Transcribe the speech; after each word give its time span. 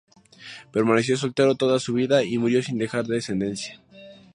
Permaneció 0.71 1.15
soltero 1.15 1.53
toda 1.53 1.77
su 1.79 1.93
vida 1.93 2.23
y 2.23 2.39
murió 2.39 2.63
sin 2.63 2.79
dejar 2.79 3.05
descendencia. 3.05 3.83